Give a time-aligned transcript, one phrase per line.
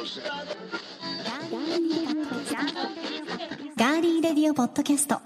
[0.00, 5.18] ガーリーレディオポッドキャスト。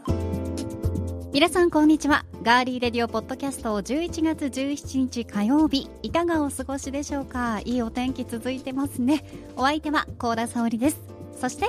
[1.33, 2.25] 皆さんこんにちは。
[2.43, 7.61] ガーリーレディオポッドキャスト11月17日火曜日いかがお過ごしでしょうか？
[7.65, 9.25] いいお天気続いてますね。
[9.57, 10.99] お相手は高田沙織です。
[11.41, 11.67] そして？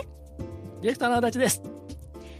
[0.81, 1.61] ディレクターの足立です。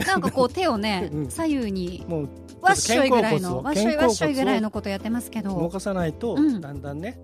[0.08, 1.30] なんかこう手をね、 うん。
[1.30, 2.30] 左右にもう
[2.64, 5.50] わっしょいぐらいのわっしょいわっしょいぐらいのことやってますけど。
[5.50, 6.60] 動かさないと、うん。
[6.60, 7.20] だんだんね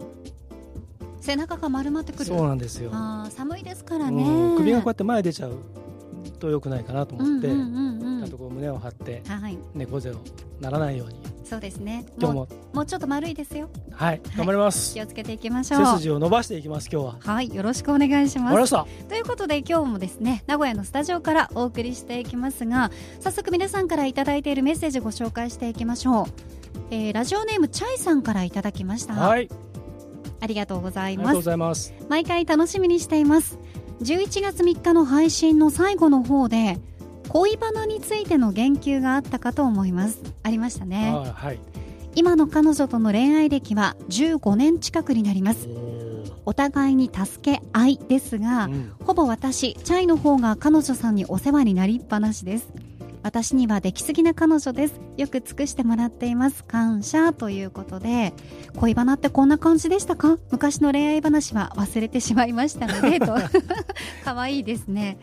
[1.21, 2.25] 背中が丸まってくる。
[2.25, 5.53] そうなんですよ、あー寒いですからうねん首がこうやって前出ちゃう
[6.39, 8.19] と良くないかなと思って、うんうんうんうん。
[8.21, 9.57] ちゃんとこう胸を張ってはい。
[9.73, 10.15] 猫背を
[10.59, 11.15] ならないように。
[11.43, 12.05] そうですね。
[12.17, 12.47] 今日も。
[12.73, 13.69] もうちょっと丸いですよ。
[13.91, 15.85] はい頑張ります、気をつけていきましょう。
[15.85, 17.17] 背筋を伸ばしていきます今日は。
[17.19, 18.71] はいよろしくお願いします。
[19.07, 26.25] ということで今日もですね名古屋のスタジオからお送りしていきますが早速皆さんからいただいているメッセージご紹介していきましょう、
[26.89, 29.49] えーラジオネームチャイさんからいただきました、はい
[30.41, 31.93] ありがとうございます。
[32.09, 33.57] 毎回楽しみにしています。
[34.01, 36.79] 11月3日の配信の最後の方で
[37.29, 40.21] 恋バナについての言及があったかと思います。
[40.43, 41.13] ありましたね。
[41.13, 41.59] はいはい。
[42.15, 45.69] 今の彼女との恋愛歴は15年近くになります。
[46.45, 48.91] お互いに助け合いですが、うん。
[49.05, 52.67] ほぼ私チャイの方が彼女さんにお世話になりっぱなしです
[53.23, 54.99] 私にはできすぎな彼女です。
[55.17, 56.63] よく尽くしてもらっています。
[56.63, 58.33] 感謝ということで
[58.77, 60.37] 恋バナってこんな感じでしたか？
[60.51, 63.35] 昔の恋愛話は忘れてしまいましたのでと。
[64.25, 65.17] 可愛いですね。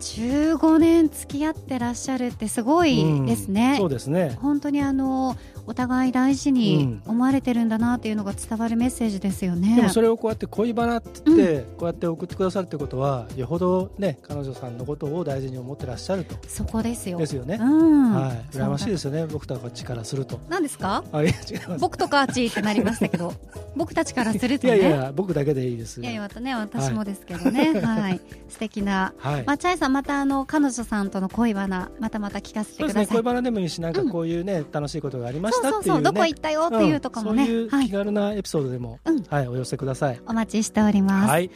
[0.00, 4.36] 15年付き合ってらっしゃるってすごいですね、うんそうですね。
[4.40, 5.36] 本当にあの
[5.66, 9.76] お互い大事に思われてるんだなっていうのが伝わるメッセージですよね。
[9.76, 17.18] でもそれをこうやって恋バナって言って、こうやって送ってくださるってことはよほどね彼女さんのことを大事に思ってらっしゃるとそこですよ。
[17.18, 18.12] ですよね、うん。
[18.12, 19.10] はい羨ましいですよ。
[19.10, 21.04] よね僕たちからすると何ですか？
[21.12, 21.32] あいや
[21.78, 23.32] 僕とかあちってなりましたけど、
[23.76, 24.78] 僕たちからするいとね。
[24.78, 27.72] やいや僕だけでいいですいやいやまたね私もですけどね。
[27.80, 28.20] はい。
[28.48, 29.12] 素敵な。
[29.18, 33.02] はい、まあチャイさんまたあの彼女さんとの恋バナまたまた聞かせてください。
[33.02, 35.72] ね恋バナでもいいしなんかこういうね、楽しいことがありましたっていうね。
[35.72, 37.42] そうそうそうどこ行ったよっていうとかもね。
[37.42, 37.46] うん。
[37.46, 37.86] そういうはい。
[37.86, 39.22] 気軽なエピソードでも、うん。
[39.24, 40.20] はいお寄せください。
[40.26, 41.30] お待ちしております。
[41.30, 41.50] はい。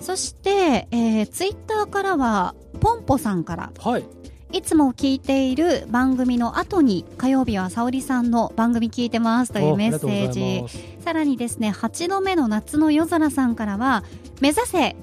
[0.00, 4.04] そして、えー、ツイッターからはポンポさんからはい。
[4.52, 10.64] いつも聞いている番組の後に火曜日は沙織さんの番組聞いてますというメッセージ。
[11.04, 14.02] さらにですね8度目の夏の夜空さんからは
[14.40, 14.96] 目指せ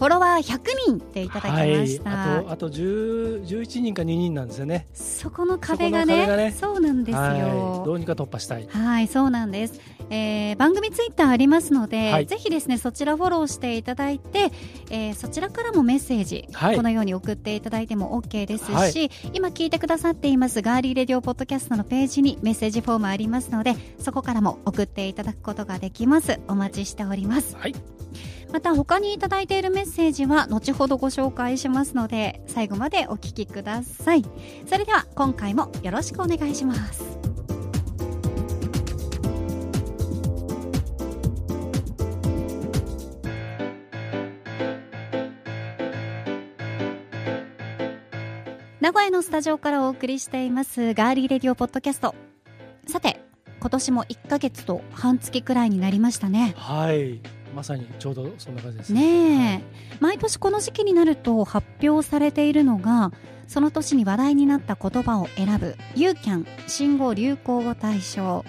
[0.00, 4.86] フォロワー100人っていただきました、はい、あとあと10 11人か2人なんですよね。
[4.94, 6.56] そこの壁がねね。
[6.58, 7.84] そうなんですよ、はい。
[7.84, 8.66] どうにか突破したい。
[8.66, 9.78] はい、そうなんです。
[10.08, 12.26] えー番組ツイッターありますので、はい。
[12.26, 14.50] ぜひですね、そちらフォローしていただいて、
[14.90, 16.76] えーそちらからもメッセージ、はい。
[16.76, 19.10] このように送っていただいても OK ですし、はい。
[19.34, 26.40] 今聞いてくださっていますガーリーレディオポッドキャストのページにメッセージフォームありますので、そこからも送っていただくことができます。
[26.48, 27.54] お待ちしております。
[27.56, 27.74] はい
[28.52, 34.24] また他にいただいているメッセージは後ほどご紹介しますので、最後までお聞きください。
[34.66, 37.20] それでは今回もよろしくお願いします。
[48.80, 52.14] 名古屋のスタジオからお送りしていますガーリーレディオポッドキャスト
[52.88, 53.20] さて
[53.60, 57.20] 今年も1ヶ月と半月くらいになりましたねはい
[57.54, 59.62] まさにちょうどそんな感じですね。
[59.62, 63.12] え、毎年この時期になると発表されているのが
[63.46, 68.44] その年に話題になった言葉を選ぶユーキャン新語・流行語大賞。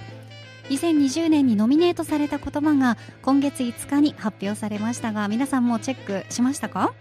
[0.70, 6.94] 2020年にノミネートされた言葉が今月5日に発表されましたが皆さんもチェックしましたか？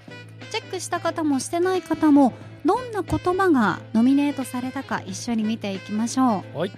[0.50, 2.32] チェックした方もしてない方も
[2.64, 6.58] どんな言葉がノミネートされたか一緒に見ていきましょう。
[6.58, 6.72] はい。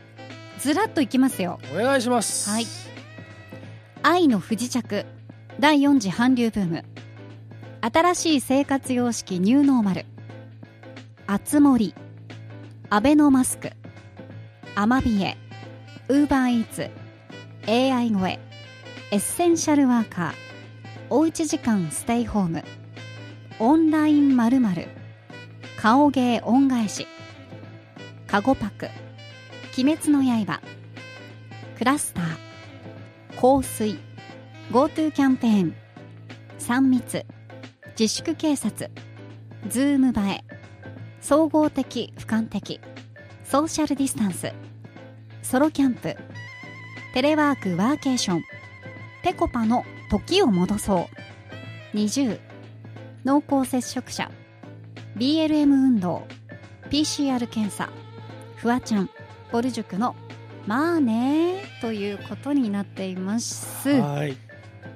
[0.59, 1.59] ずらっといきますよ。
[1.75, 2.51] お願いします。
[2.51, 2.67] はい
[4.05, 5.07] 愛の不時着。
[5.61, 6.85] 第4次韓流ブーム。
[7.81, 10.07] 新しい生活様式ニューノーマル。
[11.29, 11.95] あつ森
[12.91, 13.71] アベノマスク。
[14.75, 15.37] アマビエ。
[16.09, 16.91] ウーバーイーツ。
[17.69, 18.41] AI 声
[19.13, 20.35] エッセンシャルワーカー。
[21.09, 22.65] おうち時間ステイホーム。
[23.61, 24.61] オンラインまる
[25.77, 27.07] 顔芸恩返し。
[28.27, 28.89] カゴパク。
[29.79, 30.61] 鬼滅の刃。
[31.79, 32.52] クラスター。
[33.41, 33.99] 香水
[34.71, 35.75] GoTo キャンペーン
[36.59, 37.27] 3密
[37.99, 38.91] 自粛警察
[39.69, 40.45] ズーム映え
[41.21, 42.81] 総合的俯瞰的
[43.45, 44.53] ソーシャルディスタンス
[45.43, 46.17] ソロキャンプ
[47.15, 48.43] テレワークワーケーション
[49.23, 51.09] ぺこぱの時を戻そ
[51.95, 51.97] う。
[51.97, 52.41] 20
[53.25, 54.31] 濃厚接触者
[55.17, 56.27] BLM 運動
[56.91, 57.91] PCR 検査
[58.57, 59.11] フワちゃん
[59.51, 60.17] ボル塾の
[60.67, 63.91] まあねということになっています。
[63.91, 64.37] はい。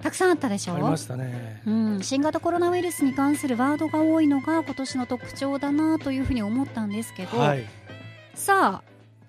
[0.02, 0.74] たくさんあったでしょ？
[0.74, 7.64] ありましたね、うん、新型コロナウイルスに関するワードが多いのが今年の特徴だなというふうに思ったんですけど、はい、
[8.34, 8.82] さ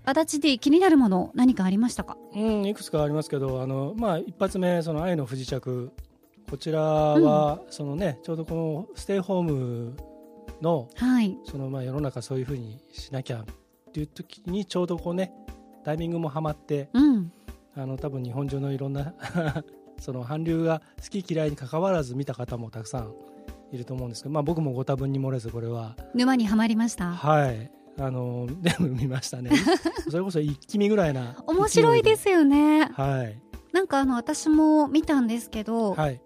[0.06, 2.18] あ足立 D 気になるもの何かありましたか？
[2.36, 5.92] うんいくつかありますけどあの、まあ、一発目その愛の不時着。
[6.50, 9.98] こちらは、うん、そのねちょうどこのステイホーム
[10.62, 15.33] の,、はい、そのまあ世の中そういうふうにしなきゃっていう時にちょうどこうね
[15.88, 17.31] タイミングもはまって、うん、
[17.74, 19.13] あの多分日本中のいろんな
[19.98, 23.13] その韓流が好き嫌いにかかわらず見た方もたくさん
[23.72, 27.12] いると思うんですけど、まあ、僕もご多分に漏れずこれは沼にはまりました？
[27.13, 27.72] はい。
[27.98, 29.50] あの 全部見ましたね。
[30.12, 32.90] それこそ一気見ぐらいな面白いですよね。
[32.92, 33.42] はい。
[33.72, 36.22] なんかあの私も見たんですけど、はい、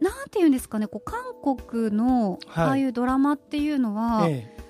[0.00, 4.61] なんていうんですかねこう韓国のああいうドラマっていうのは、はいええ、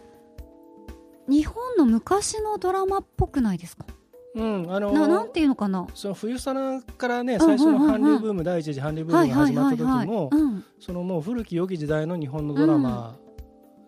[1.32, 3.86] 日本の昔のドラマっぽくないですか？
[4.34, 5.86] うんあのー、ななんていうのかな？
[5.94, 10.30] その冬さなからね最初の韓流ブーム、第一次韓流ブームが始まった時も
[10.78, 13.16] そのもう古き良き時代の日本のドラマ、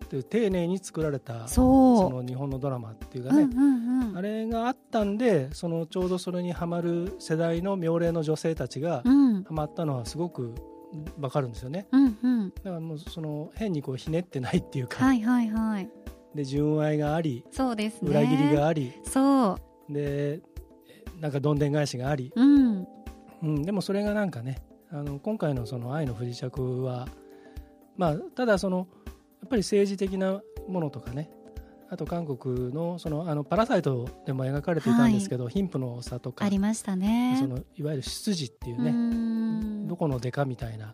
[0.03, 3.47] っていう丁寧に作られたその日本のドラマっていうかね、
[4.15, 9.03] あれがあったんでそのちょうどそれにはまる世代の妙齢の女性たちがは
[9.49, 10.53] まったのはすごく
[11.19, 15.89] わかるんですよね、うんうん、だからもうその変にこうひねってないっていうか、はいはいはい、
[16.35, 18.93] で純愛がありそうです、ね、裏切りがあり。
[19.03, 19.57] そ
[19.89, 19.93] う。
[19.93, 20.41] で
[21.19, 22.87] なんかどんでん返しがあり、うん、
[23.41, 27.07] うん、でもそれがなんかねあの今回のその愛の不時着は、
[27.97, 28.87] まあ、ただその
[29.41, 31.29] やっぱり政治的なものとかね
[31.89, 37.37] あと韓国のそのあのパラサイトでも描かれていたんですけど、はい、貧富の差とかありましたね。
[37.39, 40.91] そのいわゆる出自っていうねどこの出かみたいな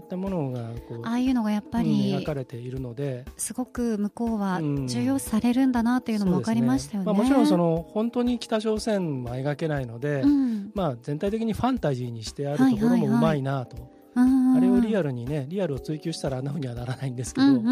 [0.00, 7.12] いったものがこうああいうのがやっぱり、描かれているのですごく向こうは重要視されるんだなというのも分かりましたよね。
[7.12, 13.76] ね、まあ、もちろんその本当に北朝鮮は描けないので、うん、まあ、全体的にファンタジーにしてあるところもうまいなと。
[13.76, 13.90] はいはい。
[13.90, 17.70] はいあれをリアルにねリアルを追求したらあんなふうにはならないんですけど、うんうんう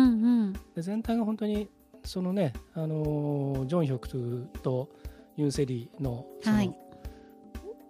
[0.50, 1.68] ん、で全体が本当に
[2.04, 4.88] そのね、あのジョンヒョクと
[5.36, 6.74] ユン・セリのその、はい、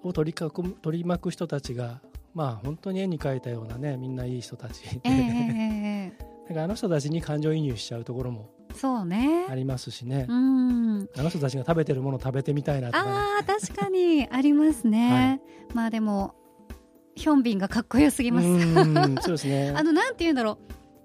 [0.03, 2.01] を取り囲む取り巻く人たちが、
[2.39, 9.47] まあ、本当に絵に描いたようなねみんないい人たちで、えー、 かあの人たちに感情移入しちゃうところもそうね。
[9.51, 11.09] ありますしね、うん。
[11.17, 14.29] あの人たちが食べてるもの食べてみたいなとか、ね、あ確かに。
[14.31, 16.37] ありますね、はい、まあでも
[17.17, 18.75] ヒョンビンがかっこよすぎます。
[19.23, 19.73] そうですね。
[19.77, 20.59] あのなんて言うんだろう。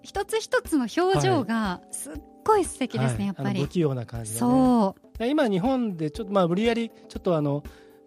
[0.04, 2.14] 一つ一つの表情がすっ
[2.46, 3.62] ごい素敵ですね、はい、やっぱり。
[3.62, 5.26] 不器用な感じ、ね、そう。
[5.26, 7.64] 今日本でちょっとまあ無理やりちょっとあの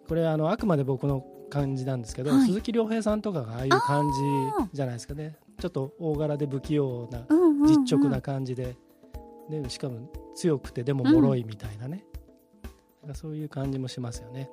[0.07, 4.09] これあのあくまで僕の感じなんですけど、はい、鈴木亮平さんとかがああいう感
[4.71, 5.37] じじゃないですかね。
[5.59, 7.25] ちょっと大柄で不器用な、
[7.67, 8.75] 実直な感じで。
[9.49, 12.03] でしかも強くてでも脆いみたいなね、
[13.07, 14.49] うん、そういう感じもしますよね。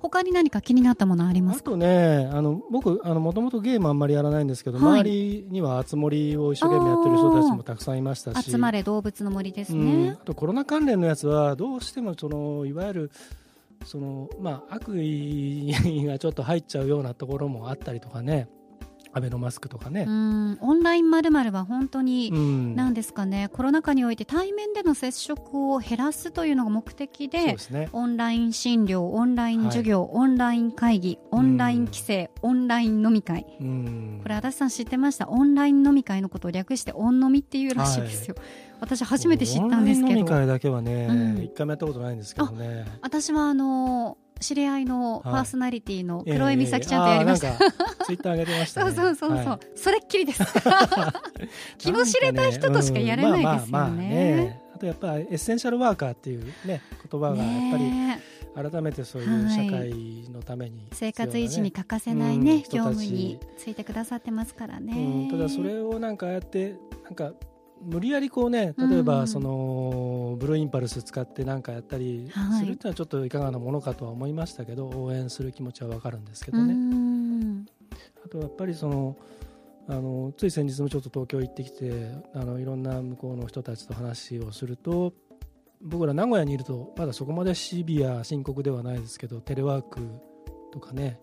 [0.00, 1.70] 他に何か気になったものありますか？
[1.70, 8.50] あとねあの僕もともとゲームあんまりやらないんですけど、はい、周りには集まりを一生懸命やってる人たちもたくさんいましたし。
[8.50, 13.10] 集まれ動物の森ですね、あとコロナ関連のやつはどうしてもそのいわゆる
[13.84, 18.48] その、まあ、悪意がちょっと入っちゃうようなところもあったりとかね。
[19.16, 20.06] アベノマスクとかね。
[20.08, 33.44] オンラインまるは本当に何ですかね、コロナ禍において対面での接触を減らすというのが目的で、ね、オンライン診療オンライン授業、はい、オンライン会議オンライン規制オンライン飲み会。
[34.22, 35.28] これ足立さん知ってました？
[35.28, 38.46] オンライン飲み会のことを略してオン飲みっていうらしいですよ、はい、
[38.80, 40.18] 私初めて知ったんですけど。
[40.18, 42.84] 飲み会だけはね、うん、一回もやったことないんですけどね。
[43.00, 47.56] 私はあのー知り合いのパーソナリティの黒江美咲ちゃんとやりました。
[48.04, 50.44] ツイッター上げてました、ね、 そうそうそうそう、はい、それっきりです。
[51.78, 54.60] 気の知れた人としかやれないですよね。
[54.74, 57.72] あとやっぱりエッセンシャルワーカーっていうね言葉がやっ
[58.52, 64.92] ぱり改めてそういう社会のために、ねはい、生活維持に欠かせないね、うん、業務についてくださってますからね。
[64.92, 67.32] うん、ただそれをなんかやってなんか
[67.84, 76.74] 無理やりこうね例えばそのブルーインパルス使って何かやったりするっていうのはちょっといかがなものかとは思いましたけど、応援する気持ちは分かるんですけどね。
[78.24, 79.16] あとやっぱりその
[79.86, 85.12] あのつい先日もちょっと東京行ってきてあのいろんな向こうの人たちと話をすると
[85.82, 90.00] 僕ら名古屋にいるとまだそこまでシビア深刻ではないですけどテレワーク
[90.72, 91.20] とかね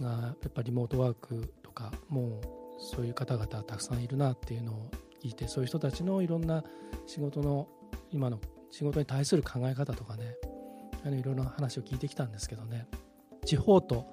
[0.00, 2.40] がやっぱりリモートワークとかもう
[2.78, 6.64] そういう方々たくさんいるなっていうのを聞いてそういう人たちのいろんな
[7.06, 7.68] 仕事の
[8.10, 10.36] 今の仕事に対する考え方とかね
[11.04, 12.86] あのいろいろな話を聞いてきたんですけどね。
[13.44, 14.06] 地方と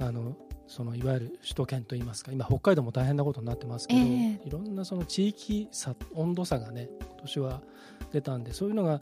[0.00, 7.62] あのそのいわゆる首都圏といいますか今北海道も大変なことになってますけど、えー、いろんなその地域差温度差がね今年は
[8.12, 9.00] 出たんでそういうのが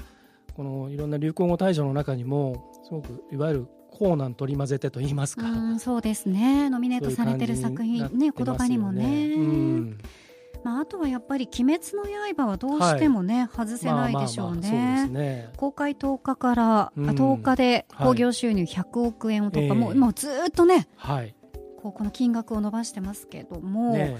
[0.54, 5.46] このいろんな流行語大賞の中にもすごくいわゆるコーナン取り混ぜてと言いますか、
[5.78, 6.68] そうですね。
[6.68, 9.98] ノミネートされてる作品ね、ね、言葉にもね、うん、
[10.66, 12.02] まあ、あとはやっぱり「鬼滅の
[12.34, 15.08] 刃」はどうしてもね、はい、外せないでしょうね。
[15.08, 21.36] ね、公開10日から、うん、10日で興行収入100億円を突破、はい、もうもうずっとね、はい、
[21.80, 24.16] こうこの金額を伸ばしてますけども、ね、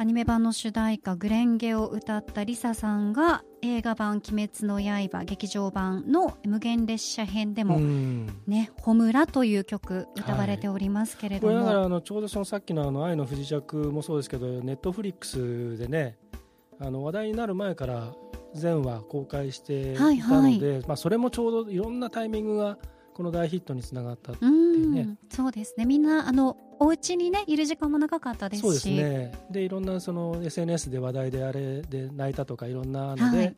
[0.00, 7.78] アニメ版の主題歌「グレンゲ」を歌ったリサさんが映画版「鬼滅の刃」劇場版の「無限列車編」でも
[8.48, 16.16] 「ね、ほむら」という曲歌われておりますけれども、はい、これだからあのちょうどそのさっきのあの「愛の不時着」もそうですけどネットフリックスでね
[16.78, 18.14] あの話題になる前から
[18.54, 22.78] 全話公開していたので、はいはい、まあ、それもちょうどいろんなタイミングが
[23.14, 25.18] この大ヒットにつながったっていうね。
[25.30, 25.84] うそうですね。
[25.84, 28.62] みんなあのお家にねいる時間も長かったですし。
[28.62, 29.32] そうですね。
[29.50, 33.54] でいろんなその SNS で話題であれで泣いたとかいろんなので、はい、やっ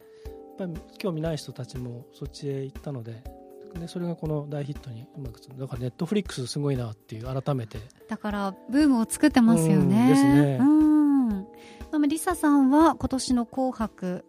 [0.59, 3.23] ぱり興味ない人たちもそっちへ行ったので
[3.79, 7.79] でそれがこの大ヒットにうまくだからネットフリックスすごいなっていう改めて。
[8.09, 10.09] だからブームを作ってますよね。
[10.09, 10.59] ですね。
[10.61, 10.83] うん。
[12.09, 14.25] リサさんは今年の「紅白」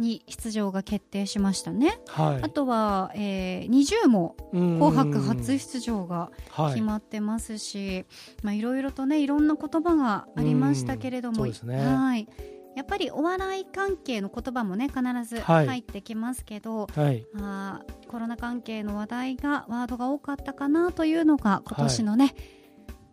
[0.00, 6.30] に出場が決定しましたね、はい、あとは、えー、20も「紅白」初出場が
[6.70, 8.06] 決まってますし、
[8.42, 11.52] はい、ろいろとねいろんな言葉がありましたけれども、ね、
[11.86, 12.28] はい。
[12.76, 22.34] やっぱりお笑い関係の言葉もね必ず入ってきますけど、はい、あコロナ関係の話題がワードが多かったかなというのが今年のね、はい、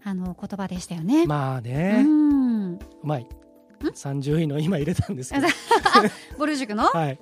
[0.03, 1.25] あの言葉でしたよね。
[1.25, 3.27] まあね、うまい
[3.81, 5.48] 30位の今入れたんですけど。
[6.38, 7.19] ボル塾の、はい、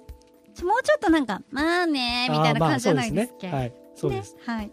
[0.64, 4.72] もうちょっとなんかまあねみたいな感じじゃないですか、はいそうです、はい。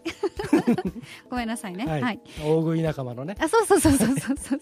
[1.31, 3.35] ごめんなさいね、はい、大食い仲間のね。
[3.39, 4.37] あそうそうそうそうそう。
[4.37, 4.59] そう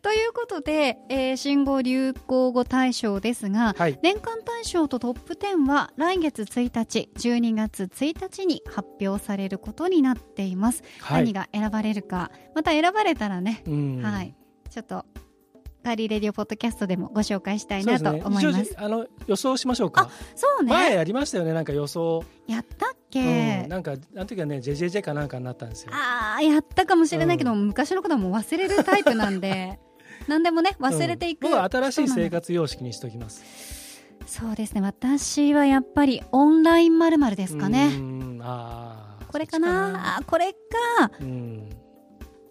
[0.00, 12.30] ということで、えー、新語・流行語大賞ですが、はい、年間大賞とトップ10は来月1日12月1日に発表されることになっています、はい、何が選ばれるか。
[12.54, 13.62] また選ばれたらね、
[14.02, 14.34] はい。
[14.70, 15.04] ちょっと
[15.82, 18.64] カーリーレディオポッドキャストでもご紹介したいなと思います。
[18.64, 20.08] すね、あの予想しましょうか。
[20.34, 20.70] そうね。
[20.70, 22.24] 前やりましたよね、なんか予想。
[22.46, 25.92] やったっけ、うん、なんかあの時はね、ジェジェジェかなんかになったんですよ。
[25.92, 29.80] ああ、やったかもしれないけど、うん、昔のことはもう忘れるタイプなんで、
[30.28, 34.02] 何でもね忘れていく、うん、新しい生活様式にしておきます。
[34.26, 34.80] そうですね。
[34.80, 37.90] 私はやっぱりオンラインまるまるですかね。
[38.40, 39.24] ああ。
[39.26, 40.18] これかな？
[40.18, 41.10] あこれか。
[41.20, 41.70] うん。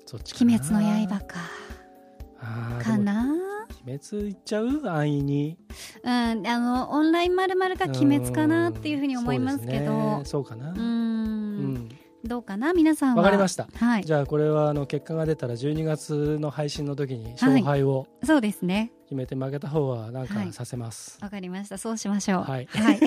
[0.05, 1.39] そっち鬼滅の刃か。
[2.81, 3.27] かな？
[3.85, 4.81] 鬼滅いっちゃう？
[4.87, 5.57] 安易に。
[6.03, 10.21] うんあのオンラインまるまるか鬼滅かなっていうふうに思いますけど。
[10.25, 10.71] そう、ね,、かな。
[10.71, 11.89] うん。
[12.23, 12.73] どうかな？
[12.73, 18.91] 皆さんわかりました、はい、じゃあこれはあの結果が出たら12月の配信の時に勝敗を、はい、そうですね。
[19.05, 21.17] 決めて負けた方はなんかさせます。
[21.19, 21.79] わ、はい、かりました。
[21.79, 22.43] そうしましょう。
[22.43, 22.99] はい、はい、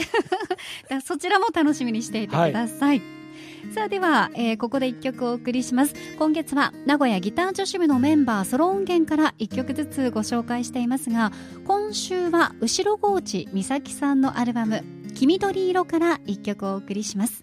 [1.03, 3.00] そちらも楽しみにしていてください、
[3.75, 5.95] さあでは、えー、ここで1曲お送りします。
[6.19, 11.33] 今月は名古屋ギター女子部のメンバーソロ音源から1曲ずつご紹介していますが
[11.67, 17.43] 今週は後ろ河内美咲さんのアルバム「黄緑色」から1曲お送りします。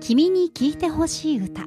[0.00, 1.62] 君に聴いてほしい歌。
[1.62, 1.64] い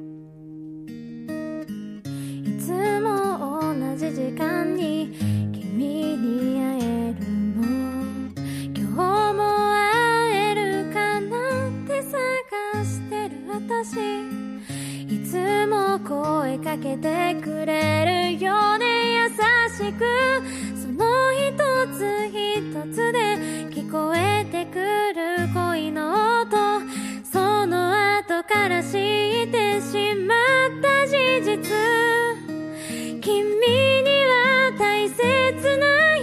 [2.58, 5.12] つも同じ時間に
[5.52, 6.73] 君に会
[13.66, 13.96] 私
[15.08, 20.04] いつも声かけてくれるよね優しく
[20.76, 21.56] その一
[21.96, 23.38] つ一つで
[23.70, 26.56] 聞こえてくる恋の音
[27.24, 28.90] その後から知っ
[29.48, 32.04] てしまった事実。
[33.22, 36.13] 君には大切な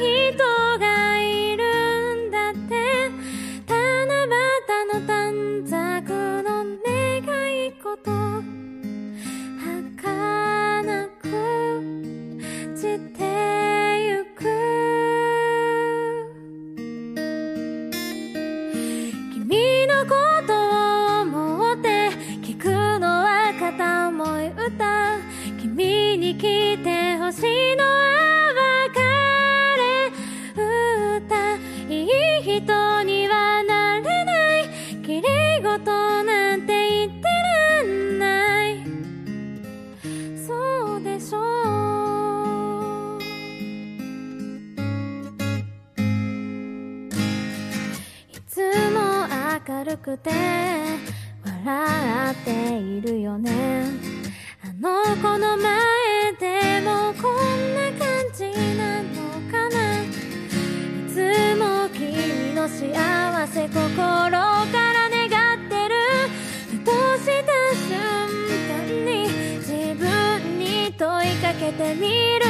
[71.78, 72.41] te miro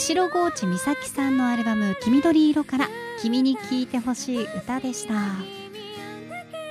[0.00, 2.88] は後ろ河内美咲さんのアルバム「黄緑色」から
[3.20, 5.14] 「君に聴いてほしい歌」でした。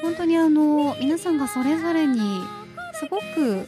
[0.02, 2.42] 本当にあの皆さんがそれぞれに
[3.00, 3.68] すごく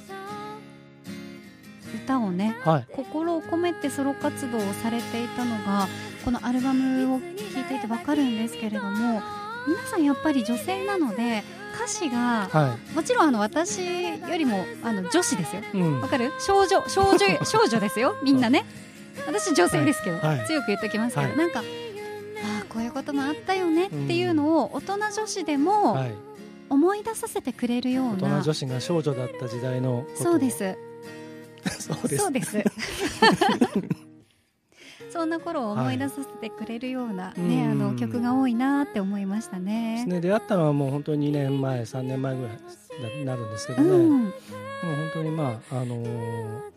[2.04, 2.86] 歌をねはい。
[2.96, 5.88] 心を込めてソロ活動をされていたのが
[6.26, 7.26] このアルバムを聴
[7.60, 9.22] いていてわかるんですけれども
[9.68, 11.44] 皆さんやっぱり女性なので
[11.76, 15.62] 歌詞がはもちろんあの私よりもあの女子ですよ。
[15.74, 16.02] いうん。
[16.02, 16.32] わかる？
[16.40, 18.66] 少女少女少女ですよみんなね
[19.28, 20.38] 私女性ですけど、はい。
[20.40, 21.38] はい強く言っておきますけど、はい。
[21.38, 21.64] なんかあ
[22.62, 26.14] あこういうこともあったよねっていうのを大人女子でもはい。
[26.70, 30.78] 思い出させてくれるような、大人女子が少女だった時代の そうです。
[31.80, 32.18] そうです。
[32.18, 32.58] そうです
[35.12, 40.06] そんな頃を思い出させてくれるような、ねうんあの曲が多いなって思いましたね。
[40.06, 40.22] ね。
[40.22, 42.50] 出会ったのはもう本当に2年前3年前ぐら
[43.10, 44.32] いになるんですけどね、うん、もう
[44.84, 46.72] 本当にまああのー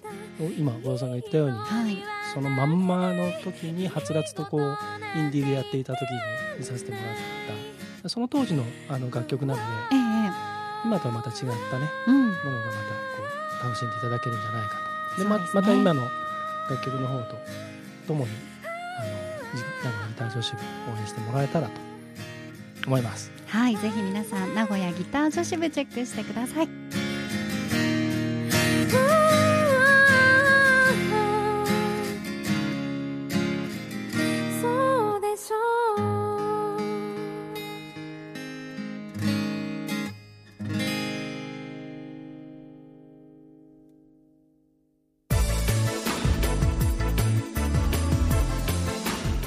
[0.59, 1.97] 今小田さんが言ったようにはい、
[2.35, 4.77] そのまんまの時にはつらつとこう
[5.17, 6.19] インディーでやっていた時に
[6.59, 7.07] 見させてもらっ
[8.03, 8.09] た。
[8.09, 10.05] その当時のあの楽曲なのでええ
[10.85, 11.37] 今とはまた違っ
[11.71, 12.79] たねうん、ものがまた
[13.17, 13.23] こ
[13.63, 14.77] う楽しんでいただけるんじゃないか
[15.17, 15.23] と。
[15.23, 16.03] でままた今の
[16.69, 17.37] 楽曲の方と
[18.07, 18.31] ともに
[18.99, 21.73] あのじ名古屋ギター女子部応援してもらえたらと
[22.87, 27.04] 思いますはい、ぜひ皆さん名古屋ギター女子部チェックしてください。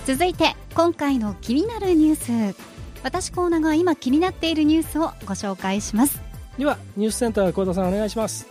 [0.07, 2.57] 続いて今回の気になるニュース。
[3.03, 6.21] 私コーナーが今気になっているニュースをご紹介します。
[6.57, 8.47] ではニュースセンター小田さんお願いします。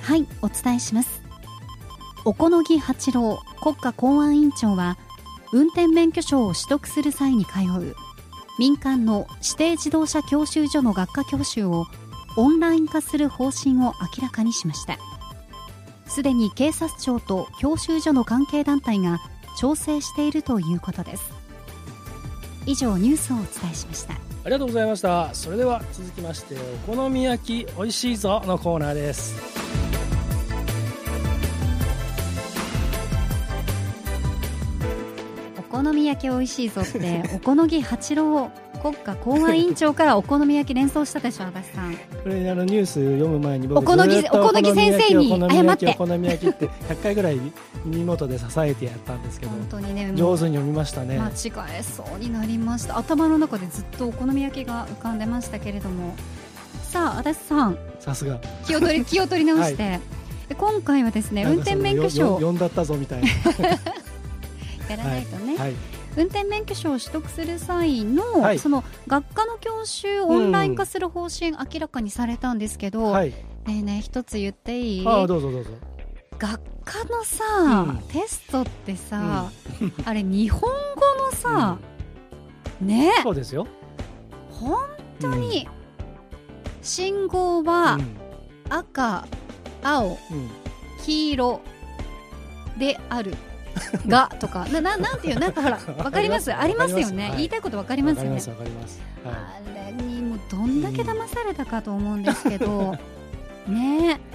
[0.00, 1.20] はいお伝えします。
[2.24, 4.96] 小此木八郎国家公安委員長は
[5.52, 7.94] 運転免許証を取得する際に通う
[8.58, 11.84] 民間の指定自動車教習所の学科教習を
[12.38, 14.96] オンライン化する方針を明らかにしました。
[16.06, 19.18] すでに警察庁と教習所の関係団体が
[19.56, 21.32] 調整しているということです。
[22.66, 24.14] 以上ニュースをお伝えしました。
[24.14, 25.34] ありがとうございました。
[25.34, 26.56] それでは続きまして
[26.88, 29.34] お好み焼き美味しいぞのコーナーです。
[35.58, 38.50] お好み焼き美味しいぞってお好み八郎
[38.84, 41.94] 国家公安委員長からお好み焼き連想したでしょ足立さん。
[41.96, 45.88] これあのニュース読む前に僕お好みお好み先生に謝って。
[45.88, 47.40] お好み焼きって100回ぐらい
[47.86, 51.18] 耳元で支えてやったんですけど本当にね上手に読みましたね。
[51.18, 52.98] 間違えそうになりました。
[52.98, 56.14] 頭の中でずっとお好み焼きが浮かんでましたけれども。
[56.82, 57.78] さあ足立さん。
[58.00, 58.38] さすが。
[58.66, 59.98] 気を取り 気を取り直して、
[60.50, 62.38] で今回はですね運転免許証。
[62.38, 63.28] 呼んだったぞみたいな。
[64.90, 68.58] やらないとね、はい運転免許証を取得する際の、はい。
[68.58, 73.30] その学科の教習をオンライン化する方針、明らかにされたんですけど、はい。
[73.30, 73.34] ね
[73.68, 75.06] えねえ一つ言っていい？
[75.06, 75.70] ああどうぞどうぞ。
[76.38, 77.44] 学科のさ、
[77.88, 77.98] うん。
[78.08, 79.50] テストってさ、
[80.04, 80.68] あれ日本語
[81.24, 81.78] のさ、
[82.80, 83.66] ねそうですよ。
[84.50, 84.78] 本
[85.20, 85.68] 当に、
[86.82, 88.16] 信号はうん。
[88.68, 89.26] 赤、
[89.82, 90.16] 青うん。
[91.04, 91.60] 黄色
[92.78, 93.34] である
[94.06, 96.52] がとかなななんていうなんかほらわかります？
[96.54, 97.36] ありますよね、はい。
[97.36, 98.40] 言いたいことわかりますよね。
[99.24, 102.96] あれにもうどんだけ騙されたかと思うんですけど、
[103.68, 104.20] ね。
[104.20, 104.34] え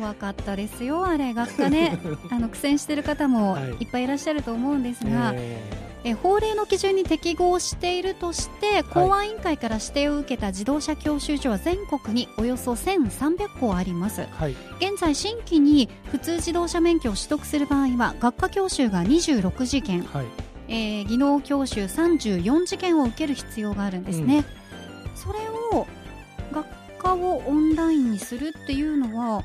[0.00, 1.98] 怖かったですよあれ学科ね。
[2.30, 3.64] あの苦戦してる方もはい。
[3.80, 5.34] いっぱいいらっしゃると思うんですいが、
[6.04, 14.22] ええ法令の基準に適合しているとして公安委員会から指定を受けた自動車教習所は全国におよそ1300校あります。
[14.22, 14.56] ーはい。
[14.80, 20.26] 現在新規に普通自動車免許を取得する場合は学科教習が26次元、はい。
[20.68, 24.44] えー技能教習34次元を受ける必要があるんですね、
[25.16, 25.38] それ
[25.72, 25.86] を
[26.52, 26.66] 学
[26.98, 29.42] 科をオンラインにするっていうのは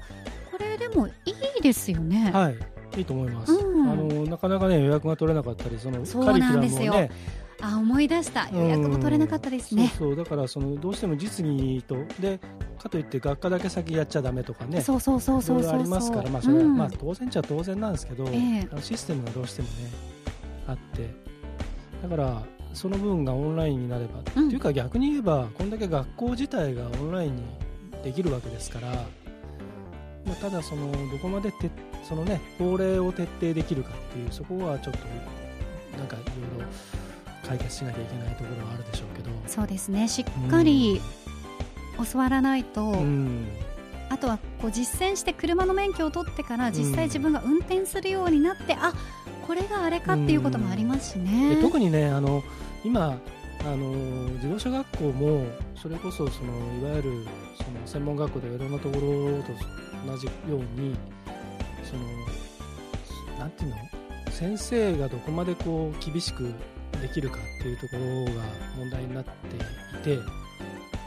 [0.52, 1.12] これでもい
[1.60, 3.90] いですよね、はいいいと思います、うん。
[3.90, 7.12] あのなかなかね予約が取れなかったりそのカリキュラムをね。
[7.62, 8.50] あ思い出した。
[8.52, 10.16] 予約も取れなかったですね、そうそう。
[10.18, 12.38] だからそのどうしても実技とで
[12.78, 14.82] かといって学科だけ先やっちゃだめとかね。
[14.82, 16.78] そうそうそうそうそうありますから、まあそれは、うん。
[16.78, 18.68] まあ当然っちゃ当然なんですけど、ええ。
[18.70, 19.74] あのシステムがどうしてもね
[20.68, 21.10] あって。
[22.04, 24.48] だからその分がオンラインになれば、うん。
[24.48, 27.42] っていうか逆に言えばこんだけ学校自体がオンラインに
[28.04, 29.06] できるわけですから、
[30.26, 31.70] まあ、ただそのどこまでて
[32.08, 35.00] そのね法令を徹底できるかっていうそこはちょっと
[35.98, 36.68] なんかいろいろ
[37.48, 39.30] 解決しなきゃいけないところはあるでしょうけど。
[39.48, 40.08] そうですね。
[40.08, 41.00] しっかり
[42.12, 43.46] 教わらないと、うん。
[44.10, 48.94] あとはこう実践して車の免許を取ってから実際自分が運転するようになって、あ
[49.48, 52.44] これがあれかっていうこともありますしね、で特にねあの
[52.84, 53.20] 今
[53.62, 53.90] あの
[54.36, 59.54] 自動車学校もそれこそそのいわゆるその専門学校でいろんなところと
[60.06, 60.96] 同じように
[61.84, 62.04] その
[63.40, 63.78] なんていうの？
[64.32, 66.54] 先生がどこまでこう厳しく
[67.02, 68.44] できるかっていうところが
[68.78, 70.22] 問題になっていて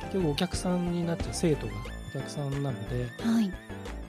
[0.02, 1.72] 結局お客さんになっちゃう生徒が
[2.10, 3.50] お客さんなのではい。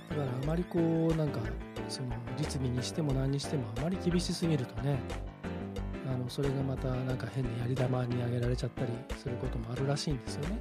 [0.10, 1.40] だからあまりこうなんか
[1.88, 4.98] その実技にしても何にしてもあまり厳しすぎるとね
[6.12, 10.60] あのそれがまたなんか変なやり玉にあげられちゃったりすることもあるらしいんですよね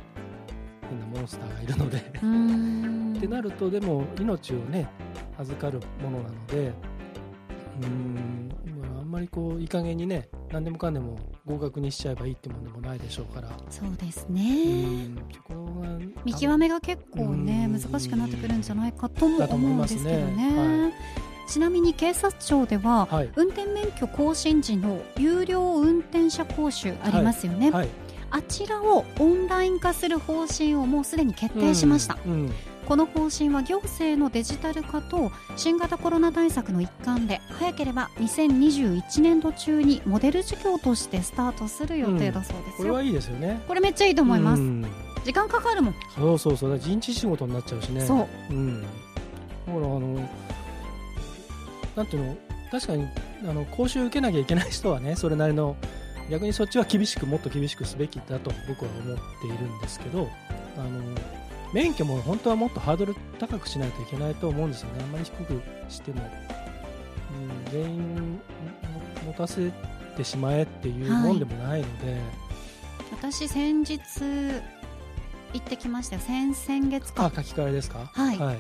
[0.88, 1.98] 変なモンスターがいるので。
[3.18, 4.88] ってなるとでも命をね
[5.38, 8.48] 預かるものなのでうーん
[8.80, 13.50] まああんまりこういい加減にね何でもかんでも合格にしちゃえばいいってもんでもないでしょうから。
[13.70, 15.88] そうですうねーんそこが
[16.24, 17.80] 見極めが結構ねうん。
[17.80, 20.52] 難しくなってくるんじゃないかとも思うんですけどね。
[20.56, 20.92] は
[21.48, 23.30] ちなみに警察庁でははい。
[23.34, 27.88] 運転免許更新時の有料運転者講習ありますよね、はい
[28.30, 32.52] あちらをオンライン化する方針をもうすでに決定しました、うんうん。
[32.86, 43.62] この方針は行政のデジタル化と新型コロナ対策の一環で早ければ2021年度中にモデル事業としてスタートする予定だそうですよ、これはいいですよね。
[43.68, 44.86] これめっちゃいいと思います、うん。
[45.24, 46.78] 時間かかるもん、そうそうそう。
[46.78, 48.00] 人事仕事になっちゃうしね。
[48.02, 48.82] そううん。
[48.82, 48.92] だか
[49.66, 50.28] らあの
[51.96, 52.36] なんていうの
[52.70, 53.06] 確かに
[53.48, 55.76] あの講習受けなきゃいけない人はねそれなりの
[56.30, 60.28] 逆にそっちは厳しくもっと厳しくすべきだと僕は思っているんですけど
[60.76, 60.88] あの
[61.72, 65.00] 免許も本当はもっとハードル高くしないといけないと思うんですよね。
[65.02, 66.22] あんまり低くしても、
[67.34, 68.38] うん、全員も
[69.26, 69.70] 持たせ
[70.16, 72.18] てしまえっていうもんでもないので、
[73.12, 76.16] 私先日行ってきました。
[76.16, 77.26] よ先々月か。
[77.26, 78.10] あ書き換えですか？
[78.14, 78.38] はい。
[78.38, 78.58] はい、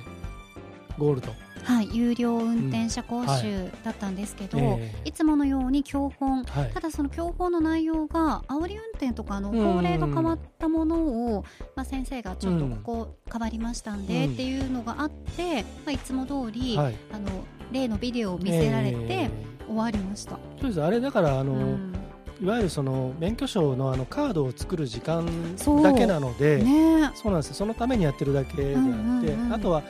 [0.98, 1.32] ゴールド、
[1.68, 6.42] はい有料運転者講習だったんですけど、えいつものように教本。
[6.48, 6.72] えはい。
[6.72, 9.74] ただその教本の内容が煽り運転とかあのうん。
[9.74, 11.44] 法令が変わったものを、
[11.76, 12.76] まあ、先生がちょっとうん。
[12.76, 14.32] ここ変わりましたんでうん。
[14.32, 16.96] っていうのがあって、まあ、いつも通り、はい。
[17.12, 17.26] あの
[17.70, 19.30] 例のビデオを見せられてえ
[19.66, 20.82] 終わりました、えそうです。
[20.82, 21.92] あれだからあの、うん。
[22.40, 27.10] いわゆるその免許証のあのカードを作る時間そうだけなのでね。
[27.14, 27.50] そうなんです。
[27.50, 29.52] よそのためにやってるだけであって、うんうんうん。
[29.52, 29.82] あとは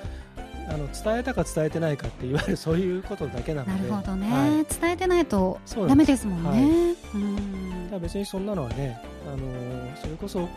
[0.71, 4.81] あの伝えたか伝えてないかっていわゆる そういうことだけなのなでるほどね、はい。
[4.81, 7.91] 伝えてないとそうなんでダメですもんね、うん。
[7.91, 10.49] だ別にそんなのはね、あのそれこそ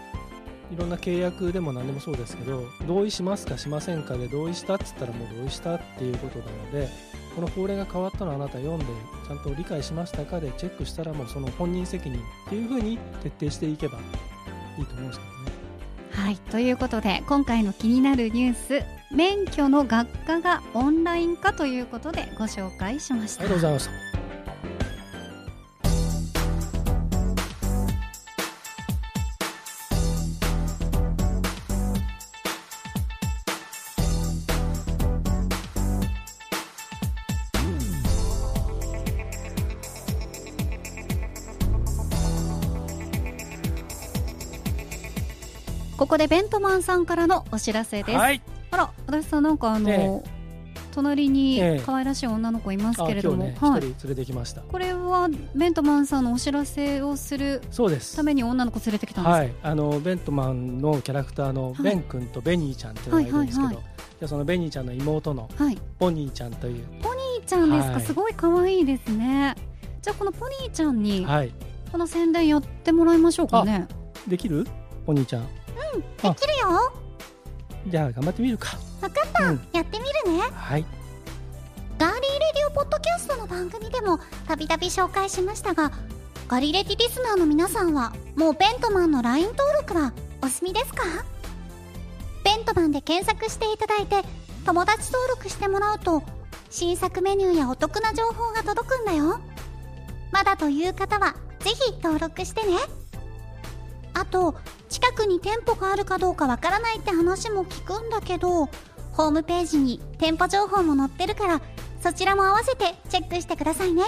[0.72, 6.88] いろんな契約でも何でもそうですけど同意しますかしませんかで同意したっつったらもう同意したっていうことなので
[7.36, 8.86] この法令が変わったのあなた読んで
[9.28, 13.98] ちゃんと理解しましたかでチェックしたらもうその本人責任っていうふうに徹底していけば
[14.78, 15.52] いいと思うんですけどね。
[16.12, 16.36] はい。
[16.38, 23.44] ということで今回の気になるニュース免許の学科がオンライン化ということでご紹介しました。
[23.44, 24.12] ありがとうございました。
[45.98, 48.42] ここでベントマンさんからのお知らせです、はい、
[48.72, 50.42] あら私さんなんかあの、ええ。
[50.92, 51.84] 隣にええ。
[51.86, 54.62] 可愛らしい女の子いますあけれども、今日ね一、はい、人連れてきました。
[54.62, 57.62] これはベントマンさんのお知らせをする
[58.16, 58.24] た。
[58.24, 63.86] めに女の子連れてきたんですか、はい、あのベントマンのキャラクターのはいベン君とベニーちゃんっていうのがいるんですけど、はいはい
[64.20, 66.80] でそのベニーちゃんの妹のはい、ボニーちゃんという、い
[67.40, 68.02] いちゃんですか、はい。
[68.04, 69.56] すごい可愛いですね。
[70.02, 71.52] じゃあこのポニーちゃんにはい、
[71.92, 73.88] この宣伝やってもらいましょうかね。
[74.28, 74.68] できる？
[75.08, 75.48] ボニーちゃん。
[75.48, 75.50] で
[76.36, 76.94] きるよ
[77.88, 78.78] じゃあ頑張ってみるか。
[79.02, 79.68] わかった、うん。
[79.74, 80.44] やってみるね。
[80.54, 80.86] はい。
[81.98, 85.92] ガーリーレディオポッドキャストの番組でもたびたび紹介しましたが
[86.48, 91.04] ガリレディリスナーの皆さんはもうベントマンの LINE 登録はお済みですか？
[92.44, 94.28] ベントマンで検索していただいて
[94.66, 96.24] 友達登録してもらうと
[96.72, 99.40] 新作メニューやお得な情報が届くんだよ。
[100.32, 102.78] まだという方はぜひ登録してね
[104.14, 104.56] あと
[104.90, 108.66] 近くに店舗があるかどうかわからないって話も聞くんだけど
[109.14, 111.62] ホームページに店舗情報も載ってるから
[112.02, 114.04] そちらも合わせてチェックしてくださいね。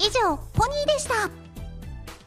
[0.00, 1.30] 以上ポニーでした。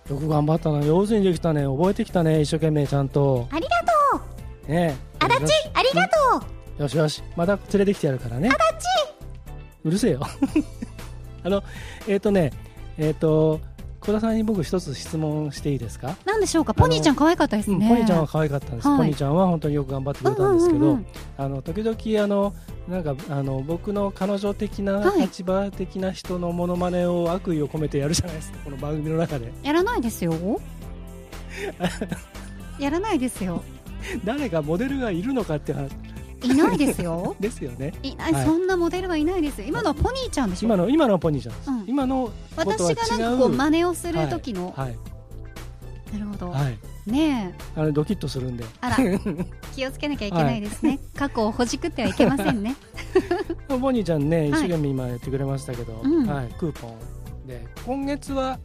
[0.10, 0.82] よく頑張ったな。
[0.82, 1.66] 上手にできたね。
[1.66, 2.40] 覚えてきたね。
[2.40, 3.48] 一生懸命ちゃんと。
[3.52, 3.70] ありが
[4.14, 4.26] と
[4.68, 4.72] う。
[4.72, 6.08] ね足立ありが
[6.40, 6.46] と
[6.80, 6.82] う。
[6.84, 7.24] よしよし。
[7.36, 8.50] また連れてきてやるからね。
[8.50, 8.88] 足立。
[9.84, 10.22] うるせえよ。
[11.44, 11.64] あの
[12.08, 12.54] えっ、ー、とね
[12.98, 13.60] えっ、ー、と
[14.06, 16.16] 小田さんに僕一つ質問していいですか？
[16.26, 16.76] 何でしょうか？
[16.76, 21.00] ポニーちゃん可愛かったですね、うん、ポニーちゃんは可愛かったんです、はい、ポニーちゃんは本当によく頑張ってくれたんですけど、
[21.38, 22.54] あの時々あの
[22.88, 28.60] なんかあの僕の彼女的な立場的な人のものまねを悪意を込めてやるじゃないですか。
[28.64, 29.52] この番組の中で。
[29.64, 30.36] やらないですよ。
[32.80, 33.64] やらないですよ。
[34.24, 35.90] 誰かモデルがいるのかって話
[36.46, 37.36] いないですよ。
[37.40, 37.94] ですよね。
[38.04, 40.68] いない、はい、そんなモデルはいないです今のはポニーちゃんでしょ？
[40.68, 44.98] 今の今のはポニーちゃんです、うん、今の私がなんかこう真似をする時の、はい、はい、
[46.14, 48.66] なるほど、はい、ねあれドキッとするんで。
[48.82, 48.98] あら
[49.76, 52.76] 気をつけなきゃいけないですね、はい、過去をほじくってはいけませんね。
[53.68, 57.66] ポニーちゃんね一生懸命今やってくれましたけど、はい、クーポンで。
[57.86, 58.60] 今月は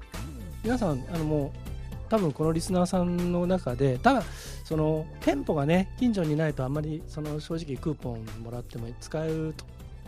[0.63, 1.71] 皆さんあのもう
[2.11, 4.23] 多分このリスナーさんの中でただ
[4.71, 9.53] その店舗がね近所にないとあんまりその正直クーポンもらっても使える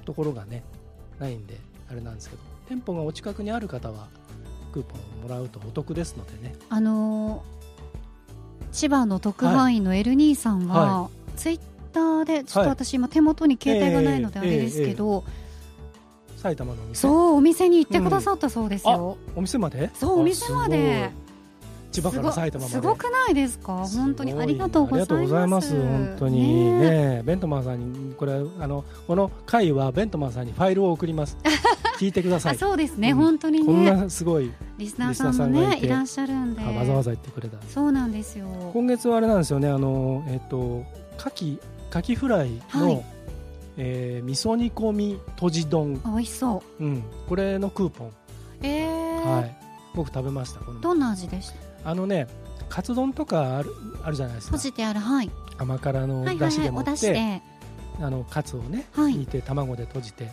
[0.05, 0.63] ところがね
[1.19, 1.57] ないんで
[1.91, 4.07] あれなんですけど店舗がお近くにある方は
[4.73, 6.55] クーポンもらうとお得ですのでね。
[6.69, 11.61] あのー、千葉の特派員のエルニーさんは、はい、ツイッ
[11.93, 15.25] ターでちょっと私今手元に携帯がないのであれですけど、
[16.37, 17.01] 埼玉のお店。
[17.01, 19.91] そうお店に行ってくださったそうですよ、うん、お店まで？
[19.95, 21.11] そうお店まで
[21.93, 22.75] 千葉から埼玉まで。
[22.75, 23.87] すごくないですか？
[23.87, 25.73] 本当にありがとうございます。
[25.81, 26.71] 本当に。
[26.81, 31.37] ねねベントマンさんにこれあのこの回はベントマンさんにファイルを送ります。
[31.99, 32.57] 聞いてください。
[32.57, 33.67] そうですね、うん、本当にね。
[33.67, 36.63] こんなすごいリスナーさんもねいらっしゃるんで。
[36.65, 37.59] わざわざ言ってくれた。
[37.69, 38.47] そうなんですよ。
[38.73, 40.83] 今月はあれなんですよねあのえっ、と
[41.19, 41.59] 牡蠣
[41.91, 43.05] 牡蠣フライの、はい。
[43.79, 46.01] えー、味噌煮込みとじ丼。
[46.05, 48.11] 美味しそう、うん、これのクーポン。
[48.63, 49.57] えー、はい。
[49.95, 51.72] 僕食べましたどんな味でした？
[51.85, 52.27] あのね
[52.69, 54.57] カツ丼とかあるあるじゃないですか。
[54.57, 55.31] 閉じてあるはい。
[55.59, 57.43] 甘辛のだしでもって、はいはいはい、
[58.01, 60.31] あのカツをね、はい、煮て卵で閉じて。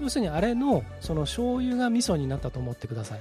[0.00, 3.20] 要するにあれのその醤油が味噌になったと思ってください。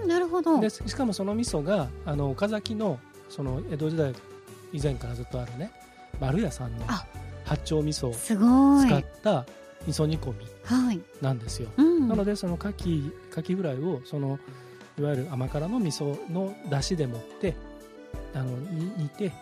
[0.00, 0.60] うんなるほど。
[0.60, 4.14] でしかもその味噌があの岡崎のその江戸時代
[4.72, 5.70] 以前からずっとあるね
[6.20, 6.86] 丸屋さんの
[7.44, 9.44] 八丁味噌を使った
[9.86, 10.46] 味噌煮込み
[11.20, 14.38] なんですよ、はいうん、なのでその牡蠣牡蠣フライをその
[14.98, 17.54] いわゆる甘辛の味噌の出汁でもって
[18.34, 18.56] あの
[18.96, 19.32] 煮て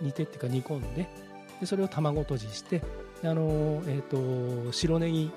[0.00, 1.08] 煮てっていうか煮込んで
[1.60, 2.82] でそれを卵とじして
[3.22, 5.30] あの、えーと、白ネギ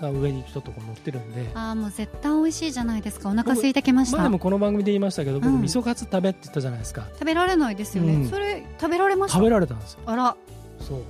[0.00, 1.50] が上にちょっとこう乗ってるんで。
[1.54, 3.28] ああもう絶対美味しいじゃないですか。
[3.28, 4.18] お腹空いてきました。
[4.18, 7.08] まあでもこの番組で言いましたけど僕、うん、味噌カツ食べって言ったじゃないですか。
[7.14, 9.38] 食べられないですよね、うん、それ食べられました？
[9.38, 10.00] 食べられたんですよ。
[10.06, 10.36] あら。
[10.78, 11.02] そう。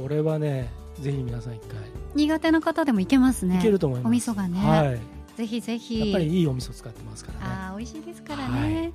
[0.00, 1.78] これはねぜひ皆さん一回。
[2.14, 3.58] 苦手な方でもいけますね。
[3.58, 4.06] いけると思います。
[4.06, 4.60] お味噌がね。
[4.60, 6.00] はいぜひぜひ。
[6.00, 7.44] やっぱりいいお味噌使ってますからね。
[7.46, 8.92] あ美味しいですからね、はい、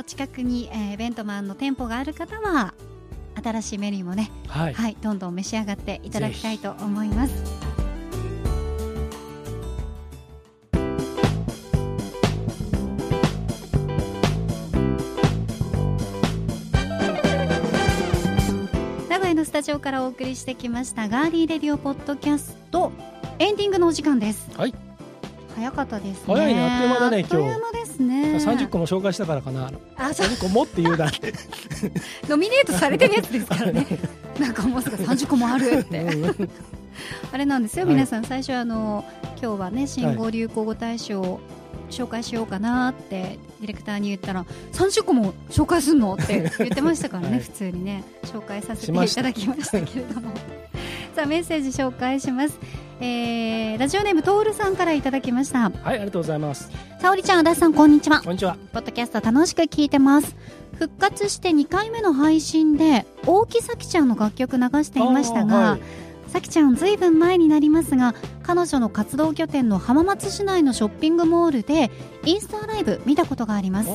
[0.00, 2.74] お近くに、えー、ベントマンの店舗がある方は
[3.42, 7.34] 新しいメニューもね、はい、はい、どんどん召し上がっていただきたいと思います。
[19.08, 22.90] 名古屋のスタジオからお送りしてきましたガーリーレディオポッドキャスト。
[23.38, 24.50] エンディングのお時間です。
[24.56, 24.85] はい
[25.56, 26.22] 早かったですね。
[26.26, 27.34] 早いね、あっという間だね、今日。
[27.34, 28.40] あっという間ですね。
[28.40, 29.72] 三十個も紹介したからかな。
[29.96, 31.32] あ、三十個もって言うだって。
[32.28, 33.86] ノミネートされてるやつですからね。
[34.38, 36.06] なんかもうすぐ三十個もあるって。
[37.32, 39.04] あれなんですよ、皆さん、最初あの、
[39.42, 41.40] 今日はね、新語・流行語大賞。
[41.90, 50.32] 紹介しようかなってディレクターに言ったら30個も紹介するのって言ってましたからね、はい、普通にね紹介させていただきましたけれども
[51.14, 52.58] さあメッセージ紹介します
[53.00, 55.70] えー、ラジオネームトールさんからいただきました。
[55.70, 56.70] はいありがとうございます。
[57.00, 58.20] 沙織ちゃん足立さんこんにちは。
[58.20, 58.56] こんにちは。
[58.72, 60.36] ポッドキャスト楽しく聞いてます。
[60.78, 65.78] 復活して2回目の配信で大木咲ちゃんの楽曲流していましたが、
[66.28, 71.90] さきちゃんずいぶん前になりますが彼女の活動拠点の浜松市内のショッピングモールで
[72.24, 73.90] インスタライブ見たことがあります、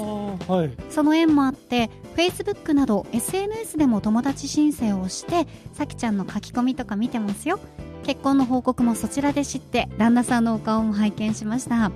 [0.50, 7.60] はい、その縁もあってフェイスブックなど SNS でも友達申請をしてさきちゃんの書き込みとか見てますよ。
[8.04, 11.92] 結婚の報告もそちらで知って旦那さんのお顔も拝見しました。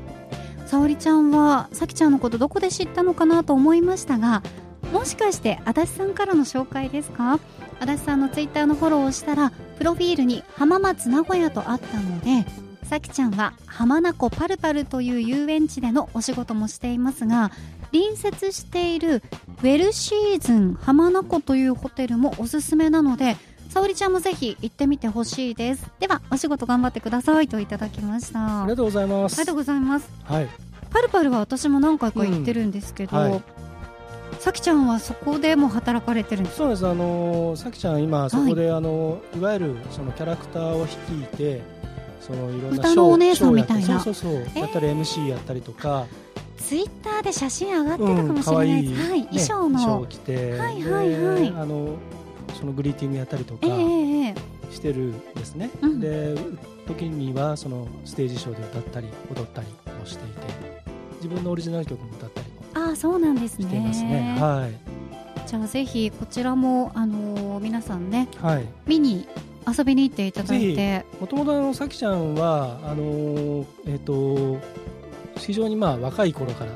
[0.68, 4.42] 沙織ちゃんはさきちゃんのことどこで知ったのかなと思いましたが
[4.92, 7.40] もしかして足立さんからの紹介ですか？
[7.80, 12.50] 足立さんのツイッターのフォローをしたらプロフィールに浜松名古屋とあったので
[12.84, 17.52] さきちゃんは浜名湖パルパルという遊園地でのお仕事もしていますが
[17.92, 19.22] 隣接している
[19.60, 23.38] ウェルシーズン浜名湖というホテルもおすすめなので
[23.70, 25.92] 沙織ちゃんもぜひ行ってみてほしいです。
[26.00, 28.62] ではお仕事頑張ってくださいといただきました。
[28.62, 29.34] ありがとうございます。
[29.34, 30.10] ありがとうございます。
[30.24, 30.48] はい。
[30.90, 33.44] パルパルは私も何回か行ってるんですけど、うんはい。
[34.40, 36.88] さきちゃんはそこでも働かれてるんですそうです。
[36.88, 41.62] あのさきちゃん今そこで、あのいわゆるそのキャラクターを率いて
[42.22, 44.00] そのいろんな歌のお姉さんみたいな。
[44.00, 46.06] そうそうそう、やったり MC やったりとか
[46.68, 51.52] ツイッターで写真上がってたかもしれないです、はい、ね衣装の、衣装を着て、はいはいはい。
[51.52, 51.98] であの
[52.60, 54.36] そのグリーティングやったりとかええええ
[54.72, 56.00] してるんですね、うん。
[56.00, 56.36] で
[56.88, 59.68] 時にはそのステージショーで歌ったり踊ったり
[60.00, 60.42] もしていて
[61.18, 63.66] 自分のオリジナル曲も歌ったりもああそうなんですね。
[63.66, 64.38] していますね。
[64.40, 64.96] はい。
[65.48, 68.66] じゃあぜひこちらも、あのー皆さんねはい。
[68.88, 69.28] 見に
[69.68, 71.06] 遊びに行っていただいて。
[71.22, 74.60] もともとさきちゃんはあのーえっ、と
[75.38, 76.72] 非常にまあ若い頃から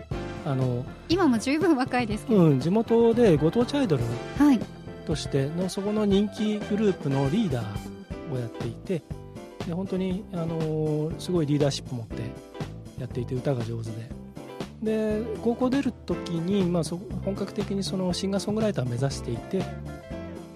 [0.45, 4.03] あの、今も十分若いですけど、うん、地元でご当地アイドル
[4.37, 4.59] はい。
[5.05, 9.01] としてのそこの人気グループのリーダーをやっていて
[9.65, 12.21] で本当に、あのーすごいリーダーシップ持って
[12.99, 14.09] やっていて歌が上手で。
[14.83, 19.59] で高校出る時に、まあ、そ本格的にそのシンガーソングライターを目指していて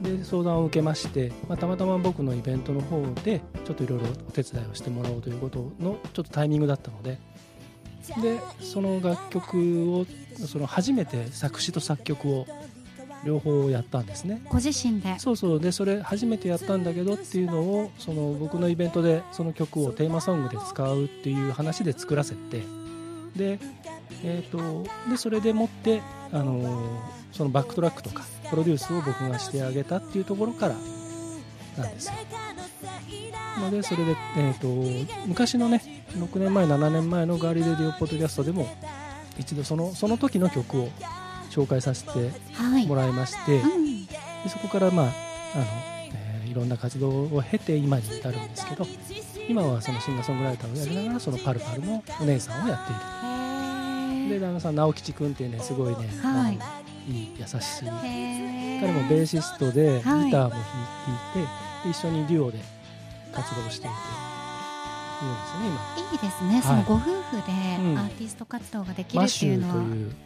[0.02, 7.20] で相談を受けまして、まあ、たまたま僕のイベントの方でちょっといろいろお手伝いをしてもらおうということのちょっとタイミングだったので
[8.22, 10.06] でその楽曲を
[10.46, 12.48] その初めて作詞と作曲を
[13.24, 14.42] 両方やったんですね。
[14.50, 15.18] ご自身で？
[15.20, 15.60] そうそう。
[15.60, 22.62] でそれ初めてやったんだけどっていうのをその僕のイベントでその曲をテーマソングで使うっていう話で作らせて
[23.36, 23.60] で,、
[24.24, 30.76] えー、とでそれでもって、あのーそのバックトラックとかプロデュースを僕がしてあげたっていうところから
[31.80, 32.13] なんですよ
[33.60, 38.68] のでそれで、えー、と昔のね6年前7年前のガーリーレディオポッドキャストでも
[39.38, 40.89] 一度そのその時の曲を
[41.50, 44.16] 紹介させてはい、もらいまして、うん、で
[44.50, 45.13] そこから、まああの
[45.56, 45.94] えー
[46.54, 48.86] いろんな活動を経て今に至るんですけど
[49.50, 54.30] 今はそのシンガーソングライターをやりながらそのパルパルのお姉さんをやっている。
[54.30, 56.60] でへ旦那さん直吉君っていうねすごいね、はい。
[57.12, 60.54] いい優しい彼もベーシストでギタはいーも弾い
[61.34, 61.39] て、
[61.86, 62.60] で一緒にデュオで
[63.34, 63.96] 活動していて
[65.22, 66.12] いるんですね今。
[66.12, 67.98] いいですね、そのご夫婦でうん。
[67.98, 69.76] アーティスト活動ができるっていうのは、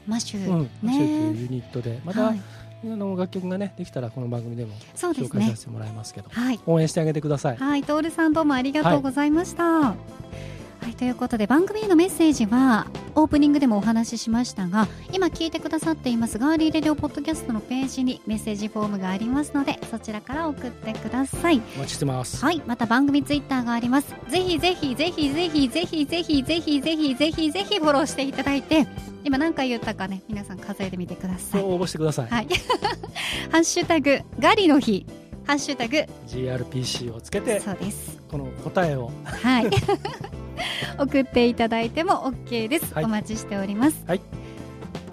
[0.07, 1.41] マシュうん、マシューというね。
[1.41, 2.41] ユニットでまた、はい、
[2.83, 6.59] あの楽曲がねできたらこの番組でも紹介させてもらいますけどはい。
[6.65, 7.57] 応援してあげてください。
[7.57, 9.63] はい、トールさんどうもありがとうございました。
[9.63, 9.95] はい、
[10.97, 21.61] ということで番組へのメッセージはオープニングでもお話ししましたが今聞いてくださっていますガーリーレディオポッドキャストのページにメッセージフォームがありますのでそちらから送ってください。
[21.75, 22.43] お待ちしてます。
[22.43, 24.15] はいまた番組ツイッターがあります。
[24.27, 28.87] ぜひぜひぜひぜひぜひぜひぜひぜひぜひぜひフォローしていただいて
[29.23, 31.61] 今何回言ったかね皆さん数えてみてください。
[31.61, 32.47] 応募してください、はい。
[33.51, 35.05] ハッシュタグガリの日。
[35.45, 38.19] ハッシュタグ GRPC をつけてそうです。
[38.29, 39.11] この答えを。
[39.23, 39.69] はい。
[40.97, 42.93] 送っていただいても OK です。
[42.93, 44.03] はいお待ちしております。
[44.07, 44.21] はい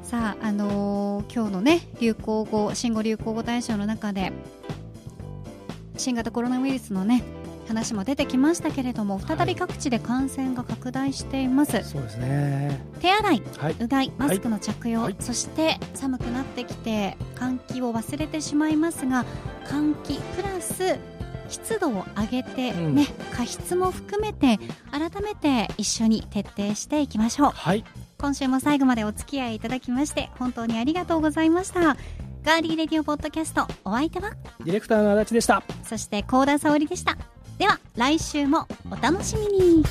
[0.03, 4.33] さあ、あのー今日のね、流行語、新語・流行語大賞の中で、
[5.97, 7.23] 新型コロナウイルスのね、
[7.67, 11.83] 話も出てきましたけれども、再び各地で感染が拡大しています。
[11.83, 19.25] そうですね手洗い、はいうがい、マスクの着用、はいそして寒くなってきて換気を忘れてしまいますが
[19.67, 20.99] 換気プラス
[21.49, 22.95] 湿度を上げて、うん。
[22.95, 24.59] ね加湿も含めて
[24.91, 27.51] 改めて一緒に徹底していきましょう。
[27.51, 27.85] はい。
[28.19, 31.97] 今週も最後までお付き合いいただきまして本当にありがとうございました。
[32.43, 34.33] ガーリーレディオポッドキャストお相手は？
[34.65, 35.63] ディレクターの足立でした。
[35.83, 37.17] そして高田沙織でした。
[37.59, 39.85] では来週もお楽しみに